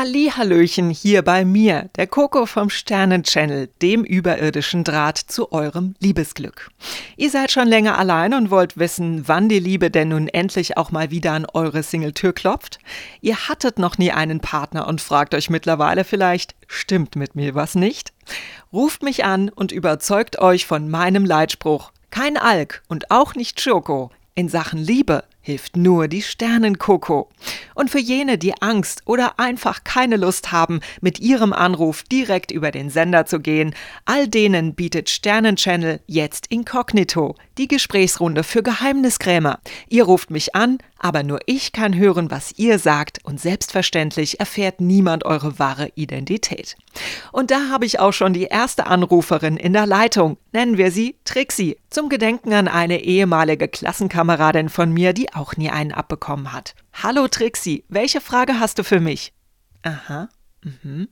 Hallihallöchen 0.00 0.88
hier 0.88 1.20
bei 1.20 1.44
mir, 1.44 1.90
der 1.96 2.06
Coco 2.06 2.46
vom 2.46 2.70
Sternenchannel, 2.70 3.68
dem 3.82 4.02
überirdischen 4.02 4.82
Draht 4.82 5.18
zu 5.18 5.52
eurem 5.52 5.94
Liebesglück. 6.00 6.70
Ihr 7.18 7.28
seid 7.28 7.50
schon 7.50 7.68
länger 7.68 7.98
allein 7.98 8.32
und 8.32 8.50
wollt 8.50 8.78
wissen, 8.78 9.28
wann 9.28 9.50
die 9.50 9.58
Liebe 9.58 9.90
denn 9.90 10.08
nun 10.08 10.26
endlich 10.26 10.78
auch 10.78 10.90
mal 10.90 11.10
wieder 11.10 11.32
an 11.32 11.44
eure 11.52 11.82
Singletür 11.82 12.32
klopft? 12.32 12.78
Ihr 13.20 13.46
hattet 13.50 13.78
noch 13.78 13.98
nie 13.98 14.10
einen 14.10 14.40
Partner 14.40 14.88
und 14.88 15.02
fragt 15.02 15.34
euch 15.34 15.50
mittlerweile 15.50 16.04
vielleicht, 16.04 16.54
stimmt 16.66 17.14
mit 17.14 17.34
mir 17.34 17.54
was 17.54 17.74
nicht? 17.74 18.14
Ruft 18.72 19.02
mich 19.02 19.26
an 19.26 19.50
und 19.50 19.70
überzeugt 19.70 20.38
euch 20.38 20.64
von 20.64 20.88
meinem 20.88 21.26
Leitspruch. 21.26 21.92
Kein 22.08 22.38
Alk 22.38 22.80
und 22.88 23.10
auch 23.10 23.34
nicht 23.34 23.60
Schoko. 23.60 24.10
In 24.34 24.48
Sachen 24.48 24.78
Liebe 24.78 25.24
hilft 25.40 25.76
nur 25.76 26.08
die 26.08 26.22
Sternenkoko. 26.22 27.28
Und 27.74 27.90
für 27.90 27.98
jene, 27.98 28.38
die 28.38 28.60
Angst 28.60 29.02
oder 29.06 29.38
einfach 29.38 29.84
keine 29.84 30.16
Lust 30.16 30.52
haben, 30.52 30.80
mit 31.00 31.18
ihrem 31.20 31.52
Anruf 31.52 32.02
direkt 32.02 32.50
über 32.50 32.70
den 32.70 32.90
Sender 32.90 33.24
zu 33.26 33.40
gehen, 33.40 33.74
all 34.04 34.28
denen 34.28 34.74
bietet 34.74 35.08
Sternenchannel 35.08 36.00
jetzt 36.06 36.46
Inkognito, 36.48 37.36
die 37.56 37.68
Gesprächsrunde 37.68 38.44
für 38.44 38.62
Geheimniskrämer. 38.62 39.60
Ihr 39.88 40.04
ruft 40.04 40.30
mich 40.30 40.54
an, 40.54 40.78
aber 40.98 41.22
nur 41.22 41.40
ich 41.46 41.72
kann 41.72 41.96
hören, 41.96 42.30
was 42.30 42.58
ihr 42.58 42.78
sagt 42.78 43.20
und 43.24 43.40
selbstverständlich 43.40 44.38
erfährt 44.38 44.82
niemand 44.82 45.24
eure 45.24 45.58
wahre 45.58 45.90
Identität. 45.94 46.76
Und 47.32 47.50
da 47.50 47.70
habe 47.70 47.86
ich 47.86 47.98
auch 47.98 48.12
schon 48.12 48.34
die 48.34 48.44
erste 48.44 48.86
Anruferin 48.86 49.56
in 49.56 49.72
der 49.72 49.86
Leitung. 49.86 50.36
Nennen 50.52 50.76
wir 50.76 50.90
sie 50.90 51.16
Trixie, 51.24 51.78
zum 51.88 52.08
Gedenken 52.08 52.52
an 52.52 52.68
eine 52.68 53.02
ehemalige 53.02 53.68
Klassenkameradin 53.68 54.68
von 54.68 54.92
mir, 54.92 55.12
die 55.12 55.29
auch 55.34 55.56
nie 55.56 55.70
einen 55.70 55.92
abbekommen 55.92 56.52
hat. 56.52 56.74
Hallo 56.92 57.28
Trixie, 57.28 57.84
welche 57.88 58.20
Frage 58.20 58.60
hast 58.60 58.78
du 58.78 58.84
für 58.84 59.00
mich? 59.00 59.32
Aha. 59.82 60.28
Mhm. 60.62 61.08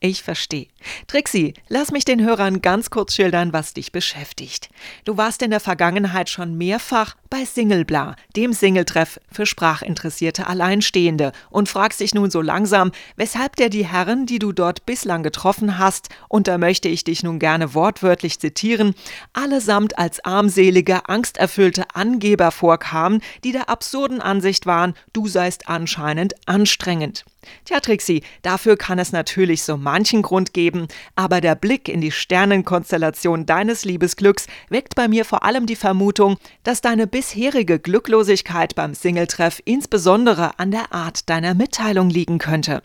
Ich 0.00 0.22
verstehe. 0.22 0.68
Trixie, 1.08 1.54
lass 1.68 1.90
mich 1.90 2.04
den 2.04 2.22
Hörern 2.24 2.62
ganz 2.62 2.88
kurz 2.88 3.14
schildern, 3.14 3.52
was 3.52 3.74
dich 3.74 3.90
beschäftigt. 3.90 4.68
Du 5.04 5.16
warst 5.16 5.42
in 5.42 5.50
der 5.50 5.58
Vergangenheit 5.58 6.30
schon 6.30 6.56
mehrfach 6.56 7.16
bei 7.30 7.44
Singlebla, 7.44 8.14
dem 8.36 8.52
Singletreff 8.52 9.18
für 9.32 9.44
sprachinteressierte 9.44 10.46
Alleinstehende, 10.46 11.32
und 11.50 11.68
fragst 11.68 11.98
dich 11.98 12.14
nun 12.14 12.30
so 12.30 12.40
langsam, 12.40 12.92
weshalb 13.16 13.56
dir 13.56 13.70
die 13.70 13.86
Herren, 13.86 14.24
die 14.24 14.38
du 14.38 14.52
dort 14.52 14.86
bislang 14.86 15.24
getroffen 15.24 15.78
hast, 15.78 16.10
und 16.28 16.46
da 16.46 16.58
möchte 16.58 16.88
ich 16.88 17.02
dich 17.02 17.24
nun 17.24 17.40
gerne 17.40 17.74
wortwörtlich 17.74 18.38
zitieren, 18.38 18.94
allesamt 19.32 19.98
als 19.98 20.24
armselige, 20.24 21.08
angsterfüllte 21.08 21.86
Angeber 21.94 22.52
vorkamen, 22.52 23.20
die 23.42 23.50
der 23.50 23.68
absurden 23.68 24.20
Ansicht 24.20 24.64
waren, 24.64 24.94
du 25.12 25.26
seist 25.26 25.68
anscheinend 25.68 26.34
anstrengend. 26.46 27.24
Tja, 27.64 27.78
Trixie, 27.80 28.22
dafür 28.42 28.76
kann 28.76 28.98
es 28.98 29.12
natürlich 29.12 29.62
so 29.62 29.76
manchen 29.76 30.22
Grund 30.22 30.52
geben, 30.52 30.88
aber 31.14 31.40
der 31.40 31.54
Blick 31.54 31.88
in 31.88 32.00
die 32.00 32.10
Sternenkonstellation 32.10 33.46
deines 33.46 33.84
Liebesglücks 33.84 34.46
weckt 34.70 34.96
bei 34.96 35.06
mir 35.06 35.24
vor 35.24 35.44
allem 35.44 35.66
die 35.66 35.76
Vermutung, 35.76 36.36
dass 36.64 36.80
deine 36.80 37.06
bisherige 37.06 37.78
Glücklosigkeit 37.78 38.74
beim 38.74 38.94
Singletreff 38.94 39.62
insbesondere 39.64 40.58
an 40.58 40.72
der 40.72 40.92
Art 40.92 41.28
deiner 41.30 41.54
Mitteilung 41.54 42.10
liegen 42.10 42.38
könnte. 42.38 42.82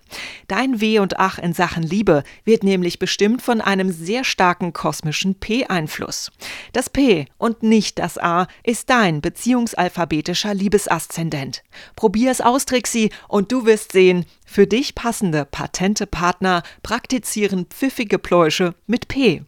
Dein 0.47 0.79
Weh 0.79 0.99
und 0.99 1.19
Ach 1.19 1.39
in 1.39 1.53
Sachen 1.53 1.83
Liebe 1.83 2.23
wird 2.45 2.63
nämlich 2.63 2.99
bestimmt 2.99 3.41
von 3.41 3.59
einem 3.59 3.91
sehr 3.91 4.23
starken 4.23 4.71
kosmischen 4.71 5.35
P-Einfluss. 5.35 6.31
Das 6.73 6.89
P 6.89 7.25
und 7.37 7.63
nicht 7.63 7.97
das 7.99 8.17
A 8.17 8.47
ist 8.63 8.89
dein 8.89 9.21
beziehungsalphabetischer 9.21 10.53
Liebesaszendent. 10.53 11.63
Probier 11.95 12.31
es 12.31 12.41
aus, 12.41 12.65
Trixie, 12.65 13.09
und 13.27 13.51
du 13.51 13.65
wirst 13.65 13.91
sehen, 13.91 14.25
für 14.53 14.67
dich 14.67 14.93
passende 14.93 15.45
patente 15.45 16.05
Partner 16.05 16.61
praktizieren 16.83 17.65
pfiffige 17.65 18.19
Pläusche 18.19 18.75
mit 18.85 19.07
P. 19.07 19.43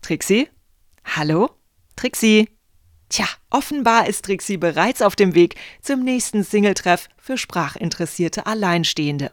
Trixie? 0.00 0.48
Hallo? 1.04 1.50
Trixie? 1.96 2.48
Tja, 3.08 3.26
offenbar 3.50 4.06
ist 4.06 4.24
Trixie 4.24 4.56
bereits 4.56 5.02
auf 5.02 5.16
dem 5.16 5.34
Weg 5.34 5.56
zum 5.82 6.04
nächsten 6.04 6.44
Singletreff 6.44 7.08
für 7.16 7.36
sprachinteressierte 7.36 8.46
Alleinstehende. 8.46 9.32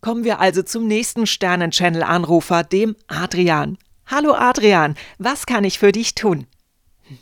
Kommen 0.00 0.24
wir 0.24 0.40
also 0.40 0.64
zum 0.64 0.88
nächsten 0.88 1.28
Sternen-Channel-Anrufer, 1.28 2.64
dem 2.64 2.96
Adrian. 3.06 3.78
Hallo 4.06 4.34
Adrian, 4.34 4.96
was 5.18 5.46
kann 5.46 5.62
ich 5.62 5.78
für 5.78 5.92
dich 5.92 6.16
tun? 6.16 6.48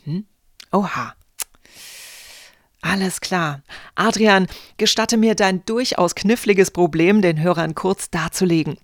Mhm. 0.05 0.25
Oha. 0.71 1.13
Alles 2.91 3.21
klar. 3.21 3.61
Adrian, 3.95 4.47
gestatte 4.75 5.15
mir 5.15 5.33
dein 5.33 5.63
durchaus 5.63 6.13
kniffliges 6.13 6.71
Problem 6.71 7.21
den 7.21 7.39
Hörern 7.39 7.73
kurz 7.73 8.09
darzulegen. 8.09 8.77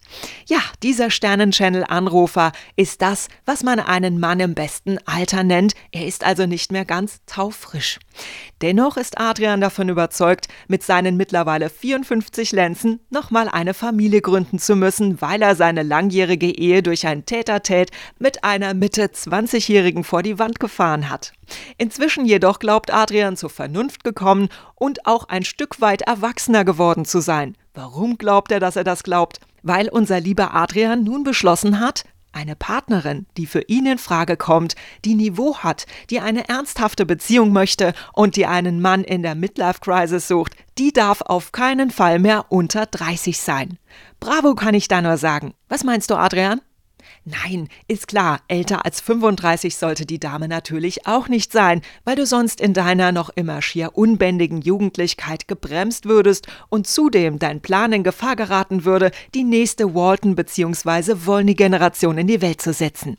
Ja, 0.46 0.60
dieser 0.82 1.12
Sternenchannel-Anrufer 1.12 2.54
ist 2.78 3.02
das, 3.02 3.28
was 3.44 3.64
man 3.64 3.82
einen 3.82 4.18
Mann 4.18 4.40
im 4.40 4.54
besten 4.54 4.98
Alter 5.04 5.44
nennt. 5.44 5.74
Er 5.92 6.08
ist 6.08 6.24
also 6.24 6.46
nicht 6.46 6.72
mehr 6.72 6.86
ganz 6.86 7.20
taufrisch. 7.26 8.00
Dennoch 8.62 8.96
ist 8.96 9.20
Adrian 9.20 9.60
davon 9.60 9.90
überzeugt, 9.90 10.48
mit 10.70 10.84
seinen 10.84 11.18
mittlerweile 11.18 11.70
54 11.70 12.54
Lenzen 12.54 13.02
nochmal 13.10 13.50
eine 13.50 13.74
Familie 13.74 14.22
gründen 14.22 14.58
zu 14.58 14.78
müssen, 14.78 15.20
weil 15.20 15.42
er 15.42 15.58
seine 15.58 15.84
langjährige 15.84 16.58
Ehe 16.58 16.82
durch 16.82 17.06
ein 17.06 17.26
Tätertät 17.26 17.92
mit 18.20 18.46
einer 18.46 18.74
Mitte 18.74 19.08
20-Jährigen 19.08 20.06
vor 20.06 20.24
die 20.24 20.40
Wand 20.40 20.62
gefahren 20.62 21.10
hat. 21.10 21.34
Inzwischen 21.78 22.26
jedoch 22.26 22.60
glaubt 22.60 22.94
Adrian 22.94 23.38
zur 23.38 23.50
Vernunft 23.50 24.04
gekommen 24.04 24.50
und 24.76 25.06
auch 25.06 25.30
ein 25.30 25.44
Stück 25.44 25.82
weit 25.82 26.02
erwachsener 26.04 26.66
geworden 26.66 27.06
zu 27.06 27.20
sein. 27.20 27.56
Warum 27.74 28.18
glaubt 28.18 28.52
er, 28.52 28.60
dass 28.60 28.76
er 28.76 28.84
das 28.84 29.04
glaubt? 29.04 29.40
Weil 29.64 29.90
unser 29.90 30.20
lieber 30.20 30.54
Adrian 30.54 31.04
nun 31.04 31.24
beschlossen 31.24 31.80
hat, 31.80 32.04
eine 32.38 32.56
Partnerin, 32.56 33.26
die 33.36 33.48
für 33.48 33.62
ihn 33.62 33.86
in 33.88 33.98
Frage 33.98 34.38
kommt, 34.38 34.76
die 35.06 35.16
Niveau 35.16 35.58
hat, 35.58 35.88
die 36.10 36.20
eine 36.20 36.48
ernsthafte 36.48 37.06
Beziehung 37.06 37.52
möchte 37.52 37.94
und 38.14 38.36
die 38.36 38.46
einen 38.46 38.80
Mann 38.80 39.04
in 39.04 39.24
der 39.24 39.34
Midlife 39.34 39.80
Crisis 39.82 40.28
sucht, 40.28 40.56
die 40.78 40.94
darf 40.94 41.22
auf 41.22 41.52
keinen 41.52 41.90
Fall 41.90 42.20
mehr 42.20 42.46
unter 42.50 42.86
30 42.86 43.40
sein. 43.40 43.80
Bravo 44.20 44.54
kann 44.54 44.76
ich 44.76 44.88
da 44.88 45.02
nur 45.02 45.18
sagen. 45.18 45.54
Was 45.68 45.84
meinst 45.84 46.12
du, 46.12 46.16
Adrian? 46.16 46.62
Nein, 47.26 47.68
ist 47.88 48.08
klar, 48.08 48.42
älter 48.48 48.86
als 48.86 49.02
35 49.02 49.76
sollte 49.76 50.06
die 50.06 50.20
Dame 50.20 50.48
natürlich 50.48 51.06
auch 51.08 51.28
nicht 51.28 51.52
sein, 51.52 51.82
weil 52.06 52.16
du 52.16 52.26
sonst 52.26 52.62
in 52.62 52.74
deiner 52.74 53.12
noch 53.12 53.30
immer 53.30 53.62
schier 53.62 53.98
unbändigen 53.98 54.62
Jugendlichkeit 54.62 55.48
gebremst 55.48 56.06
würdest 56.06 56.48
und 56.70 56.88
zudem 56.88 57.38
dein 57.38 57.62
Plan 57.62 57.92
in 57.92 58.04
Gefahr 58.04 58.36
geraten 58.36 58.86
würde, 58.86 59.12
die 59.36 59.44
nächste 59.44 59.94
Walton 59.94 60.36
bzw. 60.36 61.26
Wolny-Generation 61.26 62.18
in 62.18 62.28
die 62.28 62.42
Welt 62.42 62.62
zu 62.62 62.72
setzen. 62.72 63.18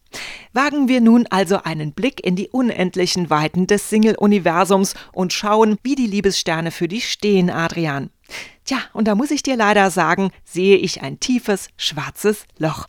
Wagen 0.53 0.89
wir 0.89 1.01
nun 1.01 1.27
also 1.29 1.63
einen 1.63 1.93
Blick 1.93 2.25
in 2.25 2.35
die 2.35 2.49
unendlichen 2.49 3.29
Weiten 3.29 3.67
des 3.67 3.91
Single-Universums 3.91 4.95
und 5.13 5.33
schauen, 5.33 5.77
wie 5.83 5.95
die 5.95 6.07
Liebessterne 6.07 6.71
für 6.71 6.89
dich 6.89 7.11
stehen, 7.11 7.51
Adrian. 7.51 8.11
Tja, 8.69 8.81
und 8.93 9.09
da 9.09 9.15
muss 9.15 9.31
ich 9.31 9.43
dir 9.43 9.57
leider 9.57 9.91
sagen, 9.91 10.31
sehe 10.45 10.77
ich 10.77 11.01
ein 11.01 11.19
tiefes, 11.21 11.71
schwarzes 11.79 12.45
Loch. 12.59 12.87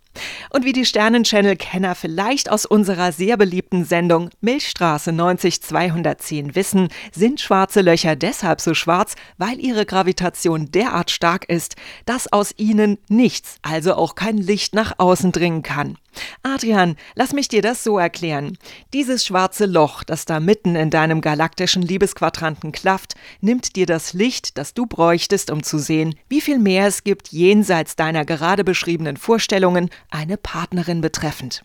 Und 0.49 0.65
wie 0.65 0.73
die 0.73 0.85
Sternenchannel-Kenner 0.85 1.95
vielleicht 1.95 2.51
aus 2.51 2.65
unserer 2.65 3.13
sehr 3.13 3.37
beliebten 3.37 3.85
Sendung 3.85 4.29
Milchstraße 4.41 5.13
90210 5.13 6.53
wissen, 6.53 6.89
sind 7.13 7.39
schwarze 7.39 7.79
Löcher 7.79 8.17
deshalb 8.17 8.59
so 8.59 8.73
schwarz, 8.73 9.15
weil 9.37 9.57
ihre 9.59 9.85
Gravitation 9.85 10.69
derart 10.69 11.11
stark 11.11 11.47
ist, 11.47 11.77
dass 12.05 12.33
aus 12.33 12.53
ihnen 12.57 12.97
nichts, 13.07 13.55
also 13.61 13.93
auch 13.95 14.15
kein 14.15 14.37
Licht 14.37 14.75
nach 14.75 14.95
außen 14.97 15.31
dringen 15.31 15.63
kann. 15.63 15.97
Adrian, 16.43 16.95
lass 17.15 17.33
mich 17.33 17.47
dir 17.47 17.61
das 17.61 17.83
so 17.83 17.97
erklären. 17.97 18.57
Dieses 18.93 19.25
schwarze 19.25 19.67
Loch, 19.67 20.03
das 20.03 20.25
da 20.25 20.39
mitten 20.39 20.75
in 20.75 20.89
deinem 20.89 21.21
galaktischen 21.21 21.83
Liebesquadranten 21.83 22.71
klafft, 22.71 23.13
nimmt 23.41 23.75
dir 23.75 23.85
das 23.85 24.13
Licht, 24.13 24.57
das 24.57 24.73
du 24.73 24.85
bräuchtest, 24.87 25.51
um 25.51 25.63
zu 25.69 25.77
sehen, 25.77 26.15
wie 26.27 26.41
viel 26.41 26.59
mehr 26.59 26.87
es 26.87 27.03
gibt 27.03 27.29
jenseits 27.29 27.95
deiner 27.95 28.25
gerade 28.25 28.63
beschriebenen 28.63 29.15
Vorstellungen, 29.15 29.89
eine 30.09 30.35
Partnerin 30.35 30.99
betreffend. 30.99 31.63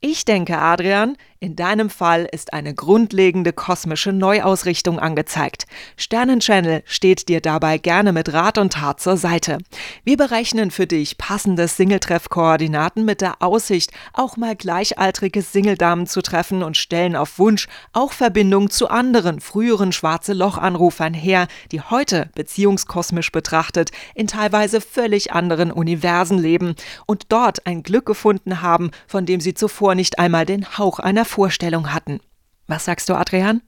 Ich 0.00 0.24
denke, 0.24 0.58
Adrian, 0.58 1.16
in 1.44 1.56
deinem 1.56 1.90
Fall 1.90 2.26
ist 2.32 2.54
eine 2.54 2.72
grundlegende 2.72 3.52
kosmische 3.52 4.12
Neuausrichtung 4.12 4.98
angezeigt. 4.98 5.66
Sternenchannel 5.98 6.82
steht 6.86 7.28
dir 7.28 7.42
dabei 7.42 7.76
gerne 7.76 8.14
mit 8.14 8.32
Rat 8.32 8.56
und 8.56 8.72
Tat 8.72 8.98
zur 8.98 9.18
Seite. 9.18 9.58
Wir 10.04 10.16
berechnen 10.16 10.70
für 10.70 10.86
dich 10.86 11.18
passende 11.18 11.68
Singletreff-Koordinaten 11.68 13.04
mit 13.04 13.20
der 13.20 13.42
Aussicht, 13.42 13.90
auch 14.14 14.38
mal 14.38 14.56
gleichaltrige 14.56 15.42
Singledamen 15.42 16.06
zu 16.06 16.22
treffen 16.22 16.62
und 16.62 16.78
stellen 16.78 17.14
auf 17.14 17.38
Wunsch 17.38 17.68
auch 17.92 18.12
Verbindung 18.12 18.70
zu 18.70 18.88
anderen 18.88 19.40
früheren 19.40 19.92
schwarze 19.92 20.32
Loch-Anrufern 20.32 21.12
her, 21.12 21.46
die 21.72 21.82
heute 21.82 22.30
beziehungskosmisch 22.34 23.32
betrachtet 23.32 23.90
in 24.14 24.28
teilweise 24.28 24.80
völlig 24.80 25.32
anderen 25.32 25.70
Universen 25.70 26.38
leben 26.38 26.74
und 27.04 27.26
dort 27.28 27.66
ein 27.66 27.82
Glück 27.82 28.06
gefunden 28.06 28.62
haben, 28.62 28.92
von 29.06 29.26
dem 29.26 29.40
sie 29.42 29.52
zuvor 29.52 29.94
nicht 29.94 30.18
einmal 30.18 30.46
den 30.46 30.78
Hauch 30.78 31.00
einer 31.00 31.26
Vorstellung 31.34 31.92
hatten. 31.92 32.20
Was 32.68 32.84
sagst 32.84 33.08
du, 33.08 33.14
Adrian? 33.14 33.60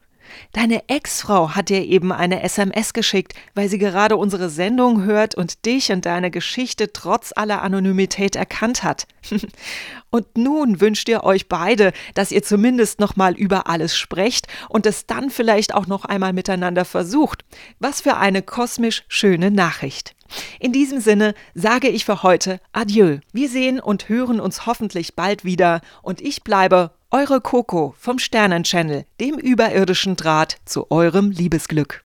Deine 0.52 0.88
Ex-Frau 0.88 1.56
hat 1.56 1.68
dir 1.68 1.84
eben 1.84 2.12
eine 2.12 2.44
SMS 2.44 2.92
geschickt, 2.92 3.34
weil 3.56 3.68
sie 3.68 3.78
gerade 3.78 4.16
unsere 4.16 4.50
Sendung 4.50 5.02
hört 5.02 5.34
und 5.34 5.66
dich 5.66 5.90
und 5.90 6.06
deine 6.06 6.30
Geschichte 6.30 6.92
trotz 6.92 7.32
aller 7.34 7.62
Anonymität 7.62 8.36
erkannt 8.36 8.84
hat. 8.84 9.08
und 10.10 10.38
nun 10.38 10.80
wünscht 10.80 11.08
ihr 11.08 11.24
euch 11.24 11.48
beide, 11.48 11.92
dass 12.14 12.30
ihr 12.30 12.44
zumindest 12.44 13.00
noch 13.00 13.16
mal 13.16 13.34
über 13.34 13.66
alles 13.66 13.96
sprecht 13.96 14.46
und 14.68 14.86
es 14.86 15.06
dann 15.06 15.28
vielleicht 15.28 15.74
auch 15.74 15.88
noch 15.88 16.04
einmal 16.04 16.32
miteinander 16.32 16.84
versucht. 16.84 17.44
Was 17.80 18.00
für 18.00 18.16
eine 18.16 18.42
kosmisch 18.42 19.02
schöne 19.08 19.50
Nachricht. 19.50 20.14
In 20.60 20.72
diesem 20.72 21.00
Sinne 21.00 21.34
sage 21.54 21.88
ich 21.88 22.04
für 22.04 22.22
heute 22.22 22.60
Adieu. 22.72 23.18
Wir 23.32 23.48
sehen 23.48 23.80
und 23.80 24.08
hören 24.08 24.38
uns 24.38 24.66
hoffentlich 24.66 25.16
bald 25.16 25.44
wieder 25.44 25.80
und 26.02 26.20
ich 26.20 26.44
bleibe 26.44 26.95
eure 27.10 27.40
Coco 27.40 27.94
vom 27.98 28.18
Sternenchannel, 28.18 29.06
dem 29.20 29.38
überirdischen 29.38 30.16
Draht 30.16 30.56
zu 30.64 30.90
eurem 30.90 31.30
Liebesglück. 31.30 31.94